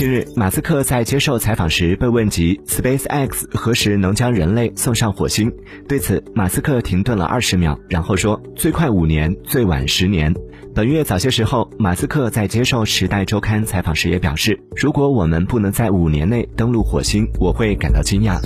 [0.00, 5.52] 近日马斯克在接受采访时被问及 space x 何时能将人类送上火星？
[5.86, 10.34] 对此马斯克停顿了二十秒然后说最快五年最晚十年。
[10.74, 18.40] 本月早些时候马斯克在接受时代周刊采访时也表示如果我们不能在五年内登陆火星我会感到惊讶。